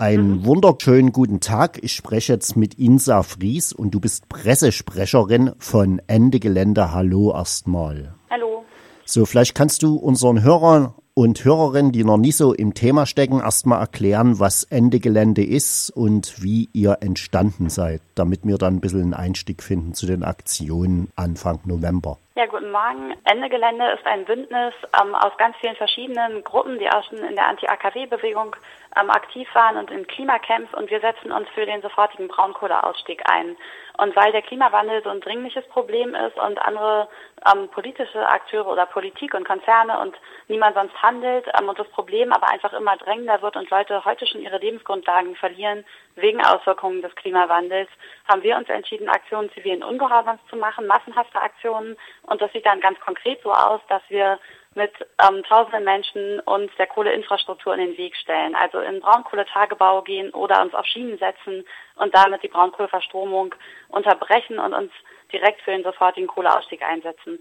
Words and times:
Einen 0.00 0.44
wunderschönen 0.44 1.10
guten 1.10 1.40
Tag. 1.40 1.80
Ich 1.82 1.92
spreche 1.92 2.32
jetzt 2.34 2.56
mit 2.56 2.74
Insa 2.74 3.24
Fries 3.24 3.72
und 3.72 3.92
du 3.96 3.98
bist 3.98 4.28
Pressesprecherin 4.28 5.50
von 5.58 6.00
Ende 6.06 6.38
Gelände. 6.38 6.92
Hallo 6.92 7.32
erstmal. 7.32 8.14
Hallo. 8.30 8.64
So, 9.04 9.26
vielleicht 9.26 9.56
kannst 9.56 9.82
du 9.82 9.96
unseren 9.96 10.40
Hörern 10.44 10.94
und 11.14 11.44
Hörerinnen, 11.44 11.90
die 11.90 12.04
noch 12.04 12.16
nicht 12.16 12.36
so 12.36 12.54
im 12.54 12.74
Thema 12.74 13.06
stecken, 13.06 13.40
erstmal 13.40 13.80
erklären, 13.80 14.38
was 14.38 14.62
Ende 14.62 15.00
Gelände 15.00 15.44
ist 15.44 15.90
und 15.90 16.40
wie 16.40 16.68
ihr 16.72 16.98
entstanden 17.00 17.68
seid, 17.68 18.00
damit 18.14 18.42
wir 18.44 18.56
dann 18.56 18.76
ein 18.76 18.80
bisschen 18.80 19.02
einen 19.02 19.14
Einstieg 19.14 19.64
finden 19.64 19.94
zu 19.94 20.06
den 20.06 20.22
Aktionen 20.22 21.08
Anfang 21.16 21.58
November. 21.64 22.18
Ja, 22.38 22.46
guten 22.46 22.70
Morgen. 22.70 23.16
Ende 23.24 23.48
Gelände 23.48 23.84
ist 23.90 24.06
ein 24.06 24.24
Bündnis 24.24 24.72
ähm, 25.02 25.12
aus 25.16 25.36
ganz 25.38 25.56
vielen 25.56 25.74
verschiedenen 25.74 26.44
Gruppen, 26.44 26.78
die 26.78 26.88
auch 26.88 27.02
schon 27.02 27.18
in 27.18 27.34
der 27.34 27.48
Anti-AKW-Bewegung 27.48 28.54
ähm, 28.96 29.10
aktiv 29.10 29.48
waren 29.54 29.76
und 29.76 29.90
in 29.90 30.06
Klimacamps 30.06 30.72
und 30.74 30.88
wir 30.88 31.00
setzen 31.00 31.32
uns 31.32 31.48
für 31.48 31.66
den 31.66 31.82
sofortigen 31.82 32.28
Braunkohleausstieg 32.28 33.22
ein. 33.28 33.56
Und 33.98 34.14
weil 34.14 34.30
der 34.30 34.42
Klimawandel 34.42 35.02
so 35.02 35.10
ein 35.10 35.20
dringliches 35.20 35.66
Problem 35.66 36.14
ist 36.14 36.38
und 36.38 36.62
andere 36.62 37.08
ähm, 37.52 37.68
politische 37.70 38.24
Akteure 38.26 38.68
oder 38.68 38.86
Politik 38.86 39.34
und 39.34 39.44
Konzerne 39.44 39.98
und 39.98 40.14
niemand 40.46 40.76
sonst 40.76 40.94
handelt 41.02 41.46
ähm, 41.60 41.68
und 41.68 41.78
das 41.78 41.88
Problem 41.88 42.32
aber 42.32 42.48
einfach 42.50 42.72
immer 42.72 42.96
drängender 42.96 43.42
wird 43.42 43.56
und 43.56 43.68
Leute 43.70 44.04
heute 44.04 44.26
schon 44.28 44.42
ihre 44.42 44.58
Lebensgrundlagen 44.58 45.34
verlieren 45.34 45.84
wegen 46.14 46.44
Auswirkungen 46.44 47.02
des 47.02 47.14
Klimawandels, 47.14 47.88
haben 48.28 48.42
wir 48.42 48.56
uns 48.56 48.68
entschieden, 48.68 49.08
Aktionen 49.08 49.50
zivilen 49.52 49.82
Ungehorsams 49.82 50.40
zu 50.50 50.56
machen, 50.56 50.86
massenhafte 50.86 51.40
Aktionen. 51.40 51.96
Und 52.28 52.40
das 52.40 52.52
sieht 52.52 52.66
dann 52.66 52.80
ganz 52.80 52.98
konkret 53.00 53.40
so 53.42 53.52
aus, 53.52 53.80
dass 53.88 54.02
wir 54.08 54.38
mit 54.74 54.92
ähm, 55.22 55.42
tausenden 55.44 55.84
Menschen 55.84 56.40
uns 56.40 56.70
der 56.78 56.86
Kohleinfrastruktur 56.86 57.74
in 57.74 57.80
den 57.80 57.98
Weg 57.98 58.14
stellen. 58.16 58.54
Also 58.54 58.80
in 58.80 59.00
Braunkohletagebau 59.00 60.02
gehen 60.02 60.30
oder 60.30 60.62
uns 60.62 60.74
auf 60.74 60.86
Schienen 60.86 61.18
setzen 61.18 61.64
und 61.96 62.14
damit 62.14 62.42
die 62.42 62.48
Braunkohleverstromung 62.48 63.54
unterbrechen 63.88 64.58
und 64.58 64.74
uns 64.74 64.92
direkt 65.32 65.62
für 65.62 65.72
den 65.72 65.82
sofortigen 65.82 66.28
Kohleausstieg 66.28 66.82
einsetzen. 66.82 67.38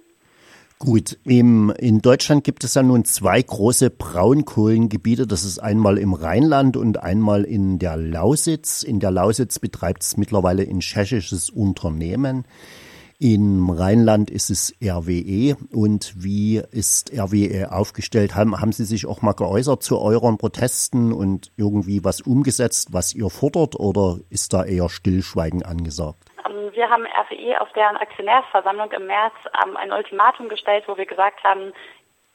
Gut, 0.80 1.17
im, 1.25 1.73
in 1.80 2.03
Deutschland 2.03 2.44
gibt 2.44 2.64
es 2.64 2.75
ja 2.75 2.84
nun 2.84 3.03
zwei 3.03 3.42
große 3.42 3.90
Braunkohlengebiete. 3.90 5.25
Das 5.25 5.44
ist 5.44 5.58
einmal 5.58 5.97
im 5.97 6.14
Rheinland 6.14 6.78
und 6.78 7.02
einmal 7.02 7.45
in 7.45 7.80
der 7.80 7.97
Lausitz. 7.97 8.84
In 8.84 9.00
der 9.00 9.09
Lausitz 9.09 9.58
betreibt 9.58 10.03
es 10.03 10.17
mittlerweile 10.17 10.62
ein 10.62 10.81
tschechisches 10.81 11.50
Unternehmen. 11.50 12.45
Im 13.20 13.72
Rheinland 13.72 14.30
ist 14.30 14.52
es 14.52 14.78
RWE. 14.80 15.58
Und 15.73 16.14
wie 16.23 16.62
ist 16.70 17.12
RWE 17.12 17.72
aufgestellt? 17.72 18.36
Haben, 18.36 18.62
haben 18.62 18.72
Sie 18.72 18.86
sich 18.86 19.08
auch 19.08 19.24
mal 19.24 19.34
geäußert 19.34 19.82
zu 19.82 20.00
euren 20.00 20.38
Protesten 20.38 21.12
und 21.12 21.52
irgendwie 21.58 22.04
was 22.04 22.22
umgesetzt, 22.22 22.90
was 22.94 23.16
ihr 23.16 23.32
fordert? 23.32 23.74
Oder 23.80 24.18
ist 24.30 24.54
da 24.54 24.64
eher 24.64 24.88
Stillschweigen 24.90 25.66
angesagt? 25.66 26.30
Ähm, 26.46 26.70
wir 26.74 26.88
haben 26.92 27.08
RWE 27.08 27.59
auf 27.59 27.74
deren 27.74 27.98
Aktionärsversammlung 27.98 28.92
im 28.92 29.08
März 29.08 29.34
ähm, 29.66 29.76
ein 29.78 29.92
Ultimatum 29.92 30.48
gestellt, 30.48 30.84
wo 30.86 30.96
wir 30.96 31.08
gesagt 31.08 31.44
haben, 31.44 31.74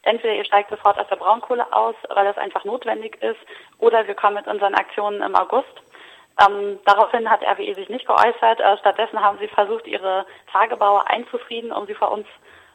entweder 0.02 0.34
ihr 0.34 0.44
steigt 0.44 0.70
sofort 0.70 0.98
aus 0.98 1.06
der 1.06 1.14
Braunkohle 1.14 1.72
aus, 1.72 1.94
weil 2.12 2.24
das 2.24 2.39
einfach 2.39 2.64
notwendig 2.64 3.22
ist, 3.22 3.39
oder 3.78 4.08
wir 4.08 4.17
kommen 4.17 4.34
mit 4.34 4.48
unseren 4.48 4.74
Aktionen 4.74 5.22
im 5.22 5.36
August. 5.36 5.80
Ähm, 6.41 6.78
daraufhin 6.84 7.28
hat 7.30 7.42
RWE 7.42 7.75
sich 7.75 7.88
nicht 7.88 8.06
geäußert. 8.06 8.61
Äh, 8.61 8.78
stattdessen 8.78 9.20
haben 9.20 9.38
sie 9.38 9.48
versucht, 9.48 9.86
ihre 9.86 10.27
Tagebauer 10.50 11.08
einzufrieden, 11.08 11.72
um 11.72 11.86
sie 11.86 11.94
vor 11.94 12.11
uns 12.11 12.27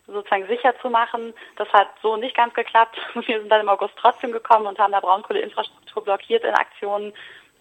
sozusagen 0.06 0.48
sicher 0.48 0.74
zu 0.82 0.90
machen. 0.90 1.34
Das 1.58 1.68
hat 1.74 1.90
so 2.02 2.18
nicht 2.18 2.36
ganz 2.36 2.54
geklappt. 2.54 2.98
Wir 3.14 3.40
sind 3.40 3.50
dann 3.50 3.62
im 3.62 3.70
August 3.70 3.94
trotzdem 3.98 4.32
gekommen 4.32 4.68
und 4.68 4.80
haben 4.80 4.94
da 4.94 5.00
Braunkohleinfrastruktur 5.00 6.04
blockiert 6.04 6.44
in 6.44 6.54
Aktionen. 6.54 7.14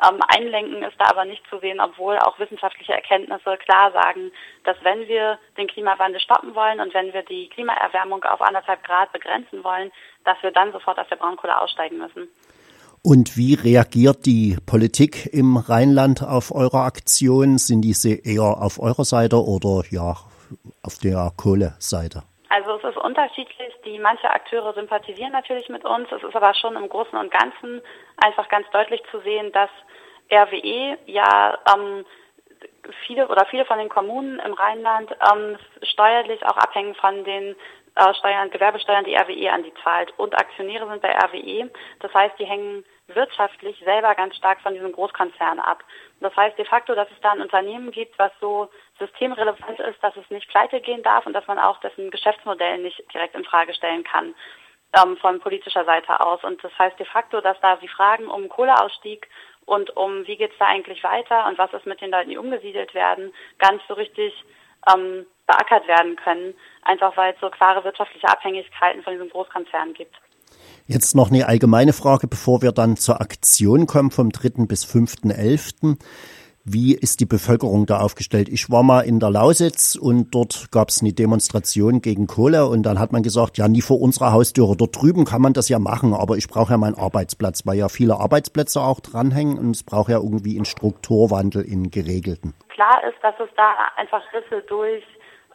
Ähm, 0.05 0.21
Einlenken 0.29 0.83
ist 0.83 1.01
da 1.01 1.07
aber 1.07 1.25
nicht 1.25 1.43
zu 1.49 1.59
sehen, 1.59 1.81
obwohl 1.81 2.19
auch 2.19 2.39
wissenschaftliche 2.39 2.93
Erkenntnisse 2.93 3.57
klar 3.57 3.93
sagen, 3.93 4.31
dass 4.65 4.77
wenn 4.85 5.09
wir 5.09 5.39
den 5.57 5.69
Klimawandel 5.69 6.21
stoppen 6.21 6.55
wollen 6.55 6.81
und 6.81 6.93
wenn 6.93 7.15
wir 7.15 7.23
die 7.23 7.49
Klimaerwärmung 7.49 8.23
auf 8.25 8.43
anderthalb 8.43 8.85
Grad 8.85 9.13
begrenzen 9.13 9.65
wollen, 9.65 9.91
dass 10.25 10.43
wir 10.43 10.51
dann 10.51 10.73
sofort 10.73 10.99
aus 10.99 11.09
der 11.09 11.17
Braunkohle 11.17 11.59
aussteigen 11.59 11.97
müssen. 11.97 12.29
Und 13.09 13.37
wie 13.37 13.55
reagiert 13.55 14.27
die 14.27 14.57
Politik 14.67 15.33
im 15.33 15.59
Rheinland 15.59 16.25
auf 16.25 16.51
eure 16.53 16.83
Aktion? 16.83 17.57
Sind 17.57 17.83
diese 17.83 18.19
eher 18.27 18.61
auf 18.61 18.83
eurer 18.83 19.05
Seite 19.05 19.37
oder 19.37 19.87
ja 19.93 20.17
auf 20.83 20.99
der 21.01 21.31
Kohleseite? 21.37 22.25
Also 22.49 22.75
es 22.79 22.83
ist 22.83 22.97
unterschiedlich. 22.97 23.73
Die 23.85 24.01
manche 24.01 24.29
Akteure 24.29 24.75
sympathisieren 24.75 25.31
natürlich 25.31 25.69
mit 25.69 25.85
uns. 25.85 26.11
Es 26.11 26.21
ist 26.21 26.35
aber 26.35 26.53
schon 26.55 26.75
im 26.75 26.89
Großen 26.89 27.17
und 27.17 27.31
Ganzen 27.31 27.81
einfach 28.17 28.49
ganz 28.49 28.69
deutlich 28.73 29.01
zu 29.13 29.21
sehen, 29.21 29.53
dass 29.53 29.71
RWE 30.29 30.99
ja 31.07 31.57
ähm, 31.73 32.05
viele 33.07 33.29
oder 33.29 33.47
viele 33.47 33.67
von 33.67 33.79
den 33.79 33.89
Kommunen 33.89 34.41
im 34.41 34.53
Rheinland 34.53 35.13
ähm, 35.33 35.57
steuerlich 35.83 36.45
auch 36.45 36.57
abhängen 36.57 36.97
von 36.97 37.23
den 37.23 37.55
äh, 37.95 38.15
Steuern, 38.15 38.51
Gewerbesteuern, 38.51 39.05
die 39.05 39.15
RWE 39.15 39.53
an 39.53 39.63
die 39.63 39.75
zahlt. 39.85 40.13
Und 40.17 40.37
Aktionäre 40.37 40.89
sind 40.89 41.03
bei 41.03 41.17
RWE. 41.17 41.71
Das 42.01 42.13
heißt, 42.13 42.35
die 42.41 42.47
hängen 42.47 42.85
wirtschaftlich 43.17 43.77
selber 43.85 44.15
ganz 44.15 44.37
stark 44.37 44.61
von 44.61 44.75
diesem 44.75 44.93
Großkonzern 44.93 45.59
ab. 45.59 45.83
Das 46.21 46.37
heißt 46.37 46.57
de 46.57 46.65
facto, 46.65 46.95
dass 46.95 47.11
es 47.11 47.21
da 47.21 47.33
ein 47.33 47.41
Unternehmen 47.41 47.91
gibt, 47.91 48.17
was 48.19 48.31
so 48.41 48.71
systemrelevant 49.01 49.81
ist, 49.81 50.03
dass 50.03 50.17
es 50.17 50.31
nicht 50.31 50.49
pleite 50.49 50.81
gehen 50.81 51.03
darf 51.03 51.27
und 51.27 51.33
dass 51.33 51.47
man 51.49 51.59
auch 51.59 51.81
dessen 51.81 52.11
Geschäftsmodell 52.11 52.79
nicht 52.79 53.03
direkt 53.13 53.35
in 53.35 53.45
Frage 53.45 53.75
stellen 53.75 54.05
kann 54.05 54.35
ähm, 54.93 55.17
von 55.17 55.41
politischer 55.41 55.85
Seite 55.85 56.21
aus. 56.21 56.43
Und 56.45 56.63
das 56.63 56.77
heißt 56.79 56.99
de 56.99 57.07
facto, 57.07 57.41
dass 57.41 57.59
da 57.61 57.77
die 57.77 57.89
Fragen 57.89 58.29
um 58.29 58.49
Kohleausstieg 58.49 59.29
und 59.65 59.97
um 59.97 60.27
wie 60.27 60.37
geht's 60.37 60.57
da 60.59 60.67
eigentlich 60.67 61.03
weiter 61.03 61.47
und 61.47 61.59
was 61.59 61.73
ist 61.73 61.87
mit 61.87 62.01
den 62.01 62.11
Leuten, 62.11 62.31
die 62.31 62.39
umgesiedelt 62.39 62.95
werden, 62.95 63.33
nicht 63.73 63.89
so 63.89 63.95
richtig 63.95 64.33
ähm, 64.93 65.27
beackert 65.47 65.87
werden 65.89 66.17
können, 66.17 66.55
einfach 66.83 67.17
weil 67.17 67.35
es 67.35 67.41
so 67.41 67.51
klare 67.51 67.83
wirtschaftliche 67.85 68.29
Abhängigkeiten 68.29 69.03
von 69.03 69.13
diesem 69.13 69.31
Großkonzern 69.31 69.95
gibt. 69.95 70.15
Jetzt 70.89 71.17
noch 71.17 71.33
eine 71.33 71.49
allgemeine 71.49 71.93
Frage, 71.93 72.29
bevor 72.29 72.63
wir 72.63 72.71
dann 72.71 72.97
zur 72.97 73.21
Aktion 73.21 73.87
kommen 73.87 74.13
vom 74.13 74.31
3. 74.31 74.67
bis 74.67 74.85
5.11. 74.85 75.97
Wie 76.63 76.95
ist 76.95 77.19
die 77.19 77.27
Bevölkerung 77.27 77.87
da 77.87 77.99
aufgestellt? 77.99 78.49
Ich 78.49 78.71
war 78.71 78.85
mal 78.85 79.01
in 79.01 79.19
der 79.19 79.31
Lausitz 79.31 79.97
und 79.97 80.33
dort 80.33 80.71
gab 80.71 80.91
es 80.91 81.01
eine 81.01 81.13
Demonstration 81.13 82.03
gegen 82.03 82.29
Kohle 82.29 82.67
und 82.67 82.85
dann 82.85 83.01
hat 83.01 83.11
man 83.11 83.25
gesagt, 83.25 83.59
ja, 83.59 83.67
nie 83.67 83.83
vor 83.83 84.01
unserer 84.01 84.31
Haustüre. 84.31 84.77
Dort 84.77 85.01
drüben 85.01 85.25
kann 85.25 85.43
man 85.43 85.55
das 85.55 85.69
ja 85.69 85.81
machen, 85.81 86.15
aber 86.15 86.37
ich 86.37 86.47
brauche 86.47 86.73
ja 86.73 86.79
meinen 86.79 86.97
Arbeitsplatz, 86.97 87.67
weil 87.67 87.79
ja 87.79 87.89
viele 87.89 88.21
Arbeitsplätze 88.21 88.81
auch 88.81 89.01
dranhängen 89.01 89.59
und 89.59 89.73
es 89.73 89.83
braucht 89.83 90.11
ja 90.11 90.19
irgendwie 90.19 90.55
einen 90.55 90.67
Strukturwandel 90.67 91.63
in 91.63 91.91
geregelten. 91.91 92.55
Klar 92.69 93.03
ist, 93.09 93.19
dass 93.23 93.35
es 93.41 93.51
da 93.57 93.75
einfach 93.97 94.23
Risse 94.33 94.63
durch 94.69 95.03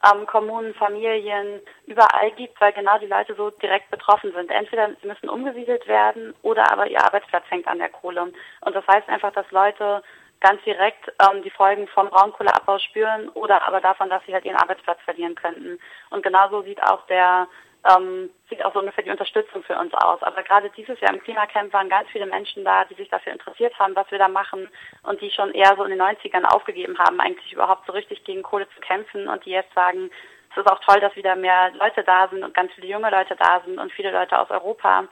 ähm, 0.04 0.26
Kommunen, 0.26 0.74
Familien, 0.74 1.62
überall 1.86 2.32
gibt, 2.32 2.60
weil 2.60 2.74
genau 2.74 2.98
die 3.00 3.08
Leute 3.08 3.36
so 3.36 3.50
direkt 3.50 3.92
betroffen 3.92 4.32
sind. 4.34 4.50
Entweder 4.50 4.90
sie 5.02 5.08
müssen 5.08 5.30
umgesiedelt 5.30 5.88
werden 5.88 6.34
oder 6.42 6.72
aber 6.72 6.88
ihr 6.88 7.04
Arbeitsplatz 7.04 7.44
hängt 7.50 7.68
an 7.68 7.80
der 7.80 7.90
Kohle. 7.90 8.32
Und 8.62 8.76
das 8.76 8.88
heißt 8.88 9.10
einfach, 9.10 9.32
dass 9.34 9.50
Leute 9.52 10.04
ganz 10.40 10.62
direkt 10.64 11.12
ähm, 11.22 11.44
die 11.44 11.52
Folgen 11.52 11.88
vom 11.88 12.10
Braunkohleabbau 12.10 12.80
spüren 12.80 13.30
oder 13.30 13.68
aber 13.68 13.80
davon, 13.80 14.10
dass 14.10 14.24
sie 14.26 14.34
halt 14.34 14.46
ihren 14.46 14.58
Arbeitsplatz 14.58 15.00
verlieren 15.06 15.36
könnten. 15.36 15.80
Und 16.10 16.24
genauso 16.24 16.64
sieht 16.64 16.82
auch 16.82 17.06
der 17.06 17.48
ähm, 17.90 18.30
sieht 18.50 18.64
auch 18.64 18.74
so 18.74 18.80
ungefähr 18.80 19.04
die 19.04 19.10
Unterstützung 19.10 19.64
für 19.64 19.78
uns 19.78 19.94
aus. 19.94 20.22
Aber 20.22 20.44
gerade 20.44 20.70
dieses 20.78 21.00
Jahr 21.00 21.14
im 21.14 21.22
Klimacamp 21.22 21.74
waren 21.74 21.90
ganz 21.90 22.10
viele 22.10 22.26
Menschen 22.26 22.64
da, 22.64 22.86
die 22.86 22.94
sich 22.96 23.10
dafür 23.10 23.34
interessiert 23.34 23.78
haben, 23.80 23.96
was 23.96 24.10
wir 24.12 24.20
da 24.20 24.28
machen 24.28 24.70
und 25.04 25.22
die 25.22 25.32
schon 25.32 25.54
eher 25.54 25.76
so 25.76 25.84
in 25.84 25.92
den 25.92 26.02
90ern 26.02 26.46
aufgegeben 26.46 26.98
haben, 27.00 27.20
eigentlich 27.20 27.52
überhaupt 27.52 27.86
so 27.88 27.94
richtig 27.94 28.24
gegen 28.24 28.44
Kohle 28.44 28.68
zu 28.70 28.80
kämpfen 28.82 29.28
und 29.28 29.46
die 29.46 29.52
jetzt 29.52 29.74
sagen, 29.74 30.12
es 30.52 30.58
ist 30.58 30.70
auch 30.70 30.80
toll, 30.80 31.00
dass 31.00 31.16
wieder 31.16 31.36
mehr 31.36 31.72
Leute 31.72 32.04
da 32.04 32.28
sind 32.28 32.44
und 32.44 32.54
ganz 32.54 32.72
viele 32.74 32.88
junge 32.88 33.10
Leute 33.10 33.36
da 33.36 33.62
sind 33.66 33.80
und 33.80 33.92
viele 33.94 34.12
Leute 34.12 34.38
aus 34.38 34.50
Europa, 34.50 35.08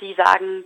die 0.00 0.14
sagen, 0.14 0.64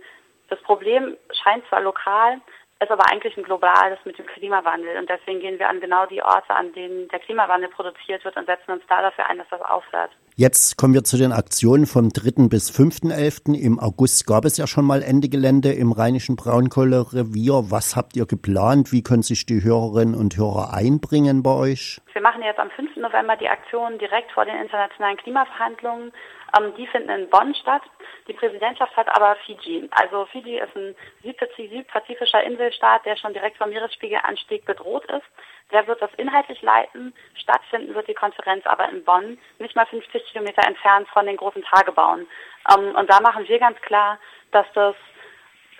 das 0.49 0.61
Problem 0.61 1.15
scheint 1.31 1.65
zwar 1.67 1.81
lokal, 1.81 2.41
ist 2.81 2.91
aber 2.91 3.11
eigentlich 3.11 3.35
ein 3.37 3.43
globales 3.43 3.99
mit 4.05 4.17
dem 4.17 4.25
Klimawandel. 4.25 4.97
Und 4.97 5.09
deswegen 5.09 5.41
gehen 5.41 5.59
wir 5.59 5.67
an 5.69 5.81
genau 5.81 6.05
die 6.05 6.23
Orte, 6.23 6.51
an 6.51 6.71
denen 6.73 7.09
der 7.09 7.19
Klimawandel 7.19 7.69
produziert 7.69 8.23
wird 8.23 8.37
und 8.37 8.45
setzen 8.45 8.71
uns 8.71 8.83
da 8.87 9.01
dafür 9.01 9.29
ein, 9.29 9.37
dass 9.37 9.49
das 9.49 9.61
aufhört. 9.61 10.11
Jetzt 10.35 10.77
kommen 10.77 10.93
wir 10.93 11.03
zu 11.03 11.17
den 11.17 11.33
Aktionen 11.33 11.85
vom 11.85 12.07
3. 12.07 12.47
bis 12.47 12.71
5.11. 12.71 13.53
Im 13.53 13.77
August 13.79 14.25
gab 14.25 14.45
es 14.45 14.55
ja 14.55 14.67
schon 14.67 14.85
mal 14.85 15.03
Ende 15.03 15.27
Gelände 15.27 15.73
im 15.73 15.91
rheinischen 15.91 16.37
Braunkohlerevier. 16.37 17.69
Was 17.69 17.97
habt 17.97 18.15
ihr 18.15 18.25
geplant? 18.25 18.93
Wie 18.93 19.03
können 19.03 19.23
sich 19.23 19.45
die 19.45 19.61
Hörerinnen 19.61 20.15
und 20.15 20.37
Hörer 20.37 20.73
einbringen 20.73 21.43
bei 21.43 21.51
euch? 21.51 21.99
Wir 22.13 22.21
machen 22.21 22.41
jetzt 22.41 22.59
am 22.59 22.69
5. 22.71 22.95
November 22.95 23.35
die 23.35 23.49
Aktion 23.49 23.99
direkt 23.99 24.31
vor 24.31 24.45
den 24.45 24.55
internationalen 24.55 25.17
Klimaverhandlungen. 25.17 26.13
Ähm, 26.57 26.73
die 26.75 26.87
finden 26.87 27.09
in 27.09 27.29
Bonn 27.29 27.53
statt. 27.55 27.81
Die 28.27 28.33
Präsidentschaft 28.33 28.95
hat 28.95 29.07
aber 29.09 29.35
Fiji. 29.45 29.87
Also 29.91 30.25
Fiji 30.27 30.59
ist 30.59 30.75
ein 30.75 30.95
südpazifischer 31.23 32.43
Inselstaat, 32.43 33.05
der 33.05 33.15
schon 33.15 33.33
direkt 33.33 33.57
vom 33.57 33.69
Meeresspiegelanstieg 33.69 34.65
bedroht 34.65 35.05
ist. 35.05 35.25
Der 35.71 35.87
wird 35.87 36.01
das 36.01 36.13
inhaltlich 36.17 36.61
leiten. 36.61 37.13
Stattfinden 37.35 37.93
wird 37.93 38.07
die 38.07 38.13
Konferenz 38.13 38.65
aber 38.65 38.89
in 38.89 39.03
Bonn, 39.03 39.37
nicht 39.59 39.75
mal 39.75 39.85
50 39.85 40.25
Kilometer 40.31 40.65
entfernt 40.67 41.07
von 41.09 41.25
den 41.25 41.37
großen 41.37 41.63
Tagebauen. 41.63 42.27
Ähm, 42.73 42.95
und 42.95 43.09
da 43.09 43.19
machen 43.19 43.47
wir 43.47 43.59
ganz 43.59 43.79
klar, 43.81 44.19
dass 44.51 44.65
das 44.73 44.95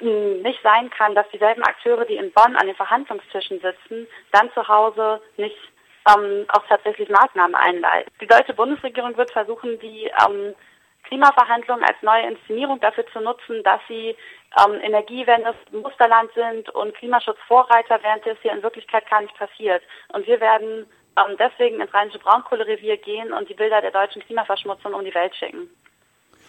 nicht 0.01 0.61
sein 0.63 0.89
kann, 0.91 1.13
dass 1.15 1.29
dieselben 1.29 1.63
Akteure, 1.63 2.05
die 2.05 2.15
in 2.15 2.31
Bonn 2.31 2.55
an 2.55 2.67
den 2.67 2.75
Verhandlungstischen 2.75 3.59
sitzen, 3.59 4.07
dann 4.31 4.51
zu 4.53 4.67
Hause 4.67 5.21
nicht 5.37 5.57
ähm, 6.07 6.45
auch 6.49 6.65
tatsächlich 6.67 7.09
Maßnahmen 7.09 7.55
einleiten. 7.55 8.11
Die 8.21 8.27
deutsche 8.27 8.53
Bundesregierung 8.53 9.17
wird 9.17 9.31
versuchen, 9.31 9.79
die 9.79 10.11
ähm, 10.25 10.55
Klimaverhandlungen 11.03 11.83
als 11.83 11.97
neue 12.01 12.27
Inszenierung 12.27 12.79
dafür 12.79 13.05
zu 13.11 13.19
nutzen, 13.19 13.63
dass 13.63 13.81
sie 13.87 14.15
ähm, 14.57 14.79
Energiewende 14.81 15.53
Musterland 15.71 16.29
sind 16.33 16.69
und 16.69 16.93
Klimaschutzvorreiter, 16.95 17.99
während 18.01 18.25
das 18.25 18.37
hier 18.41 18.53
in 18.53 18.63
Wirklichkeit 18.63 19.09
gar 19.09 19.21
nicht 19.21 19.35
passiert. 19.35 19.81
Und 20.13 20.27
wir 20.27 20.39
werden 20.39 20.85
ähm, 21.17 21.35
deswegen 21.39 21.81
ins 21.81 21.93
rheinische 21.93 22.19
Braunkohlerevier 22.19 22.97
gehen 22.97 23.33
und 23.33 23.49
die 23.49 23.55
Bilder 23.55 23.81
der 23.81 23.91
deutschen 23.91 24.21
Klimaverschmutzung 24.21 24.93
um 24.93 25.03
die 25.03 25.13
Welt 25.13 25.35
schicken. 25.35 25.69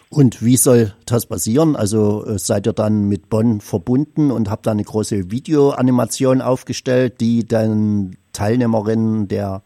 Und 0.09 0.43
wie 0.43 0.57
soll 0.57 0.93
das 1.05 1.25
passieren? 1.25 1.77
Also 1.77 2.25
äh, 2.25 2.37
seid 2.37 2.67
ihr 2.67 2.73
dann 2.73 3.07
mit 3.07 3.29
Bonn 3.29 3.61
verbunden 3.61 4.29
und 4.29 4.49
habt 4.49 4.67
da 4.67 4.71
eine 4.71 4.83
große 4.83 5.31
Videoanimation 5.31 6.41
aufgestellt, 6.41 7.21
die 7.21 7.47
den 7.47 8.17
Teilnehmerinnen 8.33 9.27
der 9.27 9.61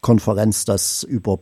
Konferenz 0.00 0.64
das 0.64 1.02
über, 1.02 1.38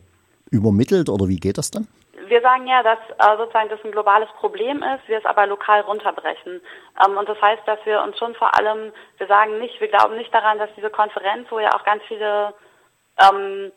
übermittelt 0.51 1.09
oder 1.09 1.27
wie 1.27 1.39
geht 1.39 1.57
das 1.57 1.71
dann? 1.71 1.87
Wir 2.27 2.41
sagen 2.41 2.67
ja, 2.67 2.83
dass 2.83 2.99
äh, 3.17 3.37
sozusagen 3.37 3.69
das 3.69 3.83
ein 3.83 3.91
globales 3.91 4.29
Problem 4.39 4.83
ist, 4.83 5.07
wir 5.07 5.17
es 5.17 5.25
aber 5.25 5.47
lokal 5.47 5.81
runterbrechen. 5.81 6.61
Ähm, 7.03 7.17
und 7.17 7.27
das 7.27 7.41
heißt, 7.41 7.63
dass 7.65 7.79
wir 7.85 8.03
uns 8.03 8.17
schon 8.17 8.35
vor 8.35 8.55
allem, 8.55 8.91
wir 9.17 9.27
sagen 9.27 9.57
nicht, 9.59 9.79
wir 9.81 9.87
glauben 9.87 10.15
nicht 10.15 10.33
daran, 10.33 10.59
dass 10.59 10.69
diese 10.75 10.91
Konferenz, 10.91 11.47
wo 11.49 11.59
ja 11.59 11.73
auch 11.73 11.83
ganz 11.83 12.03
viele 12.07 12.53
ähm, 13.19 13.71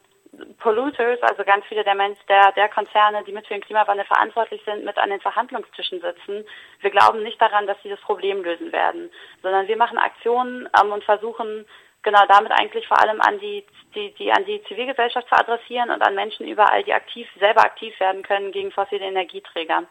Polluters, 0.59 1.21
also 1.23 1.45
ganz 1.45 1.65
viele 1.67 1.85
der, 1.85 1.95
Mensch, 1.95 2.19
der, 2.29 2.53
der 2.53 2.69
Konzerne, 2.69 3.23
die 3.25 3.33
mit 3.33 3.47
für 3.47 3.55
den 3.55 3.63
Klimawandel 3.63 4.07
verantwortlich 4.07 4.63
sind, 4.65 4.85
mit 4.85 4.97
an 4.97 5.11
den 5.11 5.21
Verhandlungstischen 5.21 6.01
sitzen. 6.01 6.45
Wir 6.81 6.91
glauben 6.91 7.23
nicht 7.23 7.41
daran, 7.41 7.67
dass 7.67 7.77
sie 7.83 7.91
das 7.91 8.01
Problem 8.01 8.43
lösen 8.43 8.73
werden, 8.73 9.11
sondern 9.43 9.69
wir 9.69 9.77
machen 9.77 9.99
Aktionen 9.99 10.69
ähm, 10.81 10.91
und 10.91 11.05
versuchen 11.05 11.67
genau 12.03 12.25
damit 12.29 12.53
eigentlich 12.53 12.87
vor 12.87 13.01
allem 13.01 13.21
an 13.21 13.39
die, 13.39 13.65
die, 13.95 14.13
die, 14.15 14.33
an 14.33 14.45
die 14.45 14.63
Zivilgesellschaft 14.65 15.29
zu 15.29 15.35
adressieren 15.35 15.91
und 15.91 16.03
an 16.03 16.15
Menschen 16.15 16.47
überall, 16.47 16.83
die 16.85 16.93
aktiv, 16.93 17.29
selber 17.39 17.65
aktiv 17.65 17.99
werden 18.01 18.23
können 18.23 18.53
gegen 18.53 18.73
fossile 18.73 19.05
Energieträger. 19.05 19.85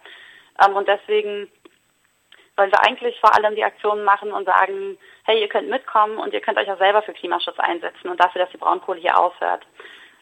Ähm, 0.64 0.76
und 0.76 0.88
deswegen 0.88 1.50
wollen 2.58 2.72
wir 2.72 2.86
eigentlich 2.86 3.20
vor 3.20 3.36
allem 3.36 3.56
die 3.56 3.64
Aktionen 3.64 4.04
machen 4.04 4.32
und 4.32 4.46
sagen, 4.46 4.98
hey, 5.24 5.40
ihr 5.40 5.48
könnt 5.48 5.70
mitkommen 5.70 6.18
und 6.18 6.34
ihr 6.34 6.42
könnt 6.42 6.58
euch 6.58 6.70
auch 6.70 6.78
selber 6.78 7.02
für 7.02 7.14
Klimaschutz 7.14 7.58
einsetzen 7.60 8.10
und 8.10 8.20
dafür, 8.20 8.42
dass 8.42 8.52
die 8.52 8.58
Braunkohle 8.58 9.00
hier 9.00 9.18
aufhört. 9.18 9.66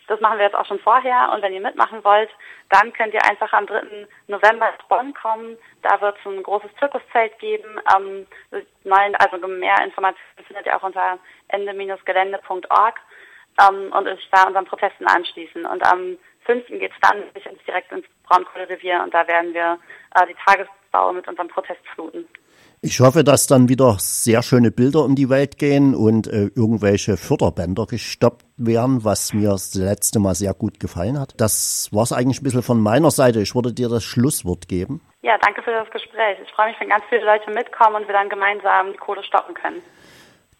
Das 0.10 0.20
machen 0.22 0.40
wir 0.40 0.46
jetzt 0.46 0.56
auch 0.56 0.66
schon 0.66 0.80
vorher 0.80 1.32
und 1.32 1.44
wenn 1.44 1.54
ihr 1.54 1.62
mitmachen 1.62 2.04
wollt, 2.04 2.32
dann 2.70 2.92
könnt 2.94 3.14
ihr 3.14 3.24
einfach 3.24 3.54
am 3.54 3.68
3. 3.68 4.08
November 4.26 4.68
in 4.70 4.88
Bonn 4.90 5.14
kommen. 5.14 5.56
Da 5.84 6.02
wird 6.02 6.18
es 6.18 6.26
ein 6.26 6.42
großes 6.42 6.72
Zirkuszelt 6.80 7.38
geben. 7.38 7.80
Ähm, 7.96 8.26
also 9.20 9.48
mehr 9.48 9.76
Informationen 9.84 10.48
findet 10.48 10.66
ihr 10.66 10.76
auch 10.76 10.82
unter 10.82 11.20
ende-gelände.org 11.50 12.96
ähm, 13.62 13.94
und 13.94 14.08
euch 14.08 14.28
da 14.32 14.48
unseren 14.48 14.66
Protesten 14.66 15.06
anschließen. 15.06 15.64
Und 15.68 15.86
am 15.86 16.18
5. 16.46 16.66
geht 16.70 16.92
es 16.92 17.00
dann 17.02 17.24
direkt 17.68 17.92
ins 17.92 18.08
Braunkohlerevier 18.28 19.04
und 19.04 19.14
da 19.14 19.28
werden 19.28 19.54
wir 19.54 19.78
äh, 20.16 20.26
die 20.26 20.36
Tagesbau 20.44 21.14
mit 21.14 21.28
unserem 21.28 21.50
Protest 21.50 21.88
fluten. 21.94 22.28
Ich 22.82 23.02
hoffe, 23.02 23.26
dass 23.26 23.46
dann 23.46 23.68
wieder 23.68 23.98
sehr 24.00 24.42
schöne 24.42 24.72
Bilder 24.72 25.04
um 25.04 25.16
die 25.16 25.30
Welt 25.30 25.58
gehen 25.58 25.94
und 25.94 26.28
äh, 26.28 26.50
irgendwelche 26.56 27.18
Förderbänder 27.18 27.86
gestoppt 27.86 28.46
werden, 28.56 29.04
was 29.04 29.34
mir 29.34 29.50
das 29.50 29.76
letzte 29.76 30.20
Mal 30.20 30.34
sehr 30.34 30.54
gut 30.54 30.80
gefallen 30.80 31.20
hat. 31.20 31.34
Das 31.36 31.90
war 31.92 32.04
es 32.04 32.14
eigentlich 32.14 32.40
ein 32.40 32.46
bisschen 32.46 32.64
von 32.64 32.80
meiner 32.80 33.12
Seite. 33.12 33.42
Ich 33.42 33.54
würde 33.54 33.74
dir 33.74 33.90
das 33.90 34.06
Schlusswort 34.06 34.70
geben. 34.70 35.02
Ja, 35.22 35.38
danke 35.42 35.62
für 35.62 35.72
das 35.72 35.90
Gespräch. 35.92 36.38
Ich 36.42 36.52
freue 36.54 36.70
mich, 36.70 36.80
wenn 36.80 36.88
ganz 36.88 37.04
viele 37.10 37.26
Leute 37.26 37.52
mitkommen 37.52 37.98
und 37.98 38.08
wir 38.08 38.14
dann 38.14 38.30
gemeinsam 38.30 38.94
die 38.94 38.98
Kohle 38.98 39.26
stoppen 39.26 39.56
können. 39.56 39.82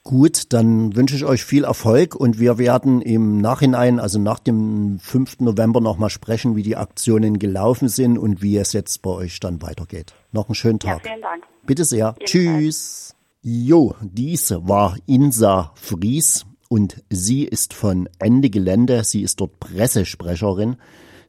Gut, 0.04 0.52
dann 0.52 0.98
wünsche 0.98 1.16
ich 1.16 1.24
euch 1.24 1.46
viel 1.46 1.64
Erfolg 1.64 2.16
und 2.16 2.38
wir 2.38 2.58
werden 2.58 3.02
im 3.02 3.40
Nachhinein, 3.40 4.00
also 4.00 4.20
nach 4.20 4.40
dem 4.40 5.00
5. 5.00 5.40
November 5.40 5.80
nochmal 5.80 6.10
sprechen, 6.10 6.58
wie 6.58 6.64
die 6.64 6.76
Aktionen 6.76 7.40
gelaufen 7.40 7.88
sind 7.88 8.18
und 8.18 8.42
wie 8.42 8.58
es 8.58 8.74
jetzt 8.74 9.02
bei 9.04 9.12
euch 9.12 9.40
dann 9.40 9.62
weitergeht. 9.62 10.14
Noch 10.34 10.50
einen 10.50 10.56
schönen 10.56 10.80
Tag. 10.80 11.06
Ja, 11.06 11.12
vielen 11.12 11.22
Dank. 11.22 11.44
Bitte 11.66 11.86
sehr. 11.86 12.16
Jedenfalls. 12.20 12.32
Tschüss. 12.32 13.16
Jo, 13.42 13.96
dies 14.02 14.52
war 14.52 14.98
Insa 15.06 15.72
Fries 15.76 16.46
und 16.68 17.04
sie 17.10 17.46
ist 17.46 17.74
von 17.74 18.10
Ende 18.20 18.50
Gelände. 18.50 19.04
Sie 19.04 19.22
ist 19.22 19.40
dort 19.40 19.60
Pressesprecherin. 19.60 20.76